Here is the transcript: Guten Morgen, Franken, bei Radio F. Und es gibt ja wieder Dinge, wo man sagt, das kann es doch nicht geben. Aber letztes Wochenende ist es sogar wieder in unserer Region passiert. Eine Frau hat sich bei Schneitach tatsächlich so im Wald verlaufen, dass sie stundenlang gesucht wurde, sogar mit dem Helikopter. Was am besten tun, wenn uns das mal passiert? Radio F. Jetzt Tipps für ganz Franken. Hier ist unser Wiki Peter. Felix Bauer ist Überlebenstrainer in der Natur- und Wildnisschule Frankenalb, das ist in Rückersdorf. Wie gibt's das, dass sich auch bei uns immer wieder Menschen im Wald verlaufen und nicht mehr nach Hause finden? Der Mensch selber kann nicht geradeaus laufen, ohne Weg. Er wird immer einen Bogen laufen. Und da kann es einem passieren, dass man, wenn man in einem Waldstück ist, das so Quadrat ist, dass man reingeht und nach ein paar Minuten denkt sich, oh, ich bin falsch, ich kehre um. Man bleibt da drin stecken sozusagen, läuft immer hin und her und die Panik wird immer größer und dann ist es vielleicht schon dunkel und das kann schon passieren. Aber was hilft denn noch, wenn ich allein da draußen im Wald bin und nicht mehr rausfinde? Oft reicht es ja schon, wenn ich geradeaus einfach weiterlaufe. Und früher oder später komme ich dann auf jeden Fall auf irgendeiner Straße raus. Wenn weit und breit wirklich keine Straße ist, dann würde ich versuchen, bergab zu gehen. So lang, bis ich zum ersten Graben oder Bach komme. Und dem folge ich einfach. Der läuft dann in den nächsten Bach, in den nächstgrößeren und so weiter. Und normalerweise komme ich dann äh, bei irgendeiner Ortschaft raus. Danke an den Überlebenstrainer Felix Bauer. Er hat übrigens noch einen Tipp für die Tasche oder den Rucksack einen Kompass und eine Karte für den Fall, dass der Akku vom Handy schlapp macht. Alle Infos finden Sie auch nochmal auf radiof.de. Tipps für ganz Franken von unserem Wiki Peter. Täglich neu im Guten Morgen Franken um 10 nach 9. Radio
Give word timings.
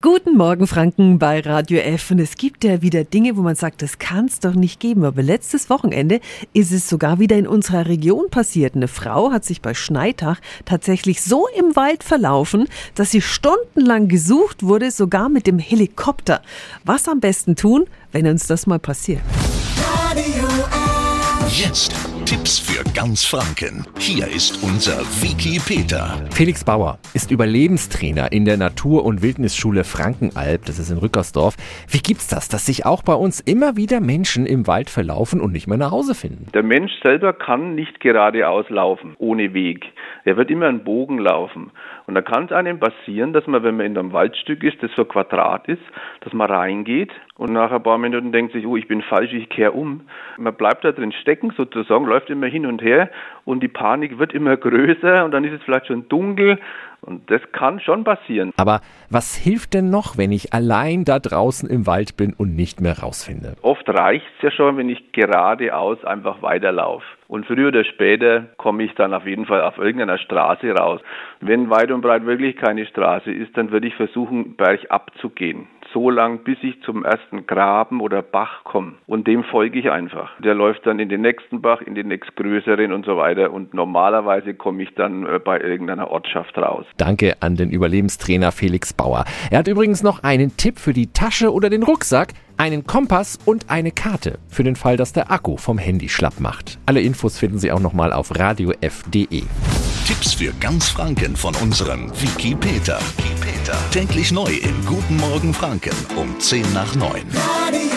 Guten 0.00 0.36
Morgen, 0.36 0.68
Franken, 0.68 1.18
bei 1.18 1.40
Radio 1.40 1.80
F. 1.80 2.12
Und 2.12 2.20
es 2.20 2.36
gibt 2.36 2.62
ja 2.62 2.82
wieder 2.82 3.02
Dinge, 3.02 3.36
wo 3.36 3.42
man 3.42 3.56
sagt, 3.56 3.82
das 3.82 3.98
kann 3.98 4.26
es 4.26 4.38
doch 4.38 4.54
nicht 4.54 4.78
geben. 4.78 5.02
Aber 5.02 5.24
letztes 5.24 5.68
Wochenende 5.70 6.20
ist 6.52 6.70
es 6.70 6.88
sogar 6.88 7.18
wieder 7.18 7.34
in 7.36 7.48
unserer 7.48 7.88
Region 7.88 8.30
passiert. 8.30 8.76
Eine 8.76 8.86
Frau 8.86 9.32
hat 9.32 9.44
sich 9.44 9.60
bei 9.60 9.74
Schneitach 9.74 10.38
tatsächlich 10.64 11.20
so 11.20 11.48
im 11.48 11.74
Wald 11.74 12.04
verlaufen, 12.04 12.68
dass 12.94 13.10
sie 13.10 13.20
stundenlang 13.20 14.06
gesucht 14.06 14.62
wurde, 14.62 14.92
sogar 14.92 15.28
mit 15.28 15.48
dem 15.48 15.58
Helikopter. 15.58 16.42
Was 16.84 17.08
am 17.08 17.18
besten 17.18 17.56
tun, 17.56 17.86
wenn 18.12 18.28
uns 18.28 18.46
das 18.46 18.68
mal 18.68 18.78
passiert? 18.78 19.22
Radio 20.10 20.46
F. 20.46 21.58
Jetzt 21.58 21.92
Tipps 22.24 22.56
für 22.60 22.77
ganz 22.98 23.24
Franken. 23.24 23.86
Hier 24.00 24.26
ist 24.26 24.60
unser 24.60 24.98
Wiki 25.22 25.60
Peter. 25.64 26.16
Felix 26.32 26.64
Bauer 26.64 26.98
ist 27.14 27.30
Überlebenstrainer 27.30 28.32
in 28.32 28.44
der 28.44 28.56
Natur- 28.56 29.04
und 29.04 29.22
Wildnisschule 29.22 29.84
Frankenalb, 29.84 30.64
das 30.64 30.80
ist 30.80 30.90
in 30.90 30.98
Rückersdorf. 30.98 31.54
Wie 31.88 32.00
gibt's 32.00 32.26
das, 32.26 32.48
dass 32.48 32.66
sich 32.66 32.86
auch 32.86 33.04
bei 33.04 33.14
uns 33.14 33.38
immer 33.38 33.76
wieder 33.76 34.00
Menschen 34.00 34.46
im 34.46 34.66
Wald 34.66 34.90
verlaufen 34.90 35.40
und 35.40 35.52
nicht 35.52 35.68
mehr 35.68 35.78
nach 35.78 35.92
Hause 35.92 36.16
finden? 36.16 36.46
Der 36.54 36.64
Mensch 36.64 36.90
selber 37.00 37.32
kann 37.32 37.76
nicht 37.76 38.00
geradeaus 38.00 38.68
laufen, 38.68 39.14
ohne 39.18 39.54
Weg. 39.54 39.84
Er 40.28 40.36
wird 40.36 40.50
immer 40.50 40.66
einen 40.66 40.84
Bogen 40.84 41.16
laufen. 41.16 41.70
Und 42.06 42.14
da 42.14 42.20
kann 42.20 42.44
es 42.44 42.52
einem 42.52 42.78
passieren, 42.78 43.32
dass 43.32 43.46
man, 43.46 43.62
wenn 43.62 43.78
man 43.78 43.86
in 43.86 43.96
einem 43.96 44.12
Waldstück 44.12 44.62
ist, 44.62 44.82
das 44.82 44.90
so 44.94 45.06
Quadrat 45.06 45.66
ist, 45.68 45.80
dass 46.20 46.34
man 46.34 46.50
reingeht 46.50 47.10
und 47.38 47.50
nach 47.50 47.72
ein 47.72 47.82
paar 47.82 47.96
Minuten 47.96 48.30
denkt 48.30 48.52
sich, 48.52 48.66
oh, 48.66 48.76
ich 48.76 48.86
bin 48.86 49.00
falsch, 49.00 49.32
ich 49.32 49.48
kehre 49.48 49.72
um. 49.72 50.02
Man 50.36 50.54
bleibt 50.54 50.84
da 50.84 50.92
drin 50.92 51.12
stecken 51.12 51.54
sozusagen, 51.56 52.04
läuft 52.04 52.28
immer 52.28 52.46
hin 52.46 52.66
und 52.66 52.82
her 52.82 53.08
und 53.46 53.62
die 53.62 53.68
Panik 53.68 54.18
wird 54.18 54.34
immer 54.34 54.58
größer 54.58 55.24
und 55.24 55.30
dann 55.30 55.44
ist 55.44 55.54
es 55.54 55.62
vielleicht 55.62 55.86
schon 55.86 56.06
dunkel 56.10 56.58
und 57.00 57.30
das 57.30 57.40
kann 57.52 57.80
schon 57.80 58.04
passieren. 58.04 58.52
Aber 58.56 58.80
was 59.10 59.36
hilft 59.36 59.74
denn 59.74 59.90
noch, 59.90 60.18
wenn 60.18 60.32
ich 60.32 60.52
allein 60.52 61.04
da 61.04 61.18
draußen 61.18 61.68
im 61.68 61.86
Wald 61.86 62.16
bin 62.16 62.34
und 62.34 62.54
nicht 62.54 62.80
mehr 62.80 62.98
rausfinde? 62.98 63.56
Oft 63.62 63.88
reicht 63.88 64.26
es 64.36 64.42
ja 64.42 64.50
schon, 64.50 64.76
wenn 64.76 64.88
ich 64.88 65.12
geradeaus 65.12 66.04
einfach 66.04 66.42
weiterlaufe. 66.42 67.04
Und 67.28 67.44
früher 67.44 67.68
oder 67.68 67.84
später 67.84 68.46
komme 68.56 68.84
ich 68.84 68.94
dann 68.94 69.12
auf 69.12 69.26
jeden 69.26 69.44
Fall 69.44 69.60
auf 69.60 69.76
irgendeiner 69.76 70.16
Straße 70.16 70.70
raus. 70.72 71.02
Wenn 71.40 71.68
weit 71.68 71.90
und 71.90 72.00
breit 72.00 72.24
wirklich 72.24 72.56
keine 72.56 72.86
Straße 72.86 73.30
ist, 73.30 73.54
dann 73.56 73.70
würde 73.70 73.86
ich 73.86 73.94
versuchen, 73.94 74.56
bergab 74.56 75.10
zu 75.20 75.28
gehen. 75.28 75.68
So 75.92 76.10
lang, 76.10 76.44
bis 76.44 76.58
ich 76.62 76.82
zum 76.82 77.04
ersten 77.04 77.46
Graben 77.46 78.00
oder 78.00 78.22
Bach 78.22 78.64
komme. 78.64 78.94
Und 79.06 79.26
dem 79.26 79.44
folge 79.44 79.78
ich 79.78 79.90
einfach. 79.90 80.38
Der 80.40 80.54
läuft 80.54 80.86
dann 80.86 80.98
in 80.98 81.08
den 81.08 81.20
nächsten 81.20 81.60
Bach, 81.62 81.80
in 81.82 81.94
den 81.94 82.08
nächstgrößeren 82.08 82.92
und 82.92 83.04
so 83.06 83.16
weiter. 83.16 83.52
Und 83.52 83.72
normalerweise 83.74 84.54
komme 84.54 84.82
ich 84.82 84.94
dann 84.94 85.26
äh, 85.26 85.38
bei 85.38 85.60
irgendeiner 85.60 86.10
Ortschaft 86.10 86.56
raus. 86.58 86.86
Danke 86.96 87.36
an 87.40 87.56
den 87.56 87.70
Überlebenstrainer 87.70 88.52
Felix 88.52 88.92
Bauer. 88.92 89.24
Er 89.50 89.58
hat 89.58 89.68
übrigens 89.68 90.02
noch 90.02 90.22
einen 90.22 90.56
Tipp 90.56 90.78
für 90.78 90.92
die 90.92 91.08
Tasche 91.08 91.52
oder 91.52 91.70
den 91.70 91.82
Rucksack 91.82 92.34
einen 92.56 92.86
Kompass 92.86 93.38
und 93.44 93.70
eine 93.70 93.92
Karte 93.92 94.38
für 94.48 94.64
den 94.64 94.76
Fall, 94.76 94.96
dass 94.96 95.12
der 95.12 95.30
Akku 95.30 95.56
vom 95.56 95.78
Handy 95.78 96.08
schlapp 96.08 96.40
macht. 96.40 96.78
Alle 96.86 97.00
Infos 97.00 97.38
finden 97.38 97.58
Sie 97.58 97.72
auch 97.72 97.80
nochmal 97.80 98.12
auf 98.12 98.36
radiof.de. 98.36 99.44
Tipps 100.06 100.34
für 100.34 100.52
ganz 100.60 100.88
Franken 100.88 101.36
von 101.36 101.54
unserem 101.56 102.10
Wiki 102.20 102.54
Peter. 102.54 102.98
Täglich 103.90 104.32
neu 104.32 104.50
im 104.50 104.86
Guten 104.86 105.16
Morgen 105.16 105.54
Franken 105.54 105.94
um 106.16 106.38
10 106.40 106.72
nach 106.72 106.94
9. 106.94 107.22
Radio 107.44 107.87